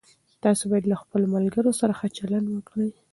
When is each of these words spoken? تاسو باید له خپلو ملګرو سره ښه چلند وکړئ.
تاسو 0.43 0.63
باید 0.71 0.85
له 0.91 0.95
خپلو 1.01 1.25
ملګرو 1.35 1.71
سره 1.79 1.93
ښه 1.99 2.07
چلند 2.17 2.47
وکړئ. 2.49 2.89